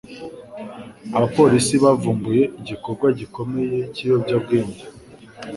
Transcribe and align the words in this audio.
Abapolisi 1.17 1.73
bavumbuye 1.83 2.43
igikorwa 2.59 3.07
gikomeye 3.19 3.79
cy’ibiyobyabwenge. 3.93 4.83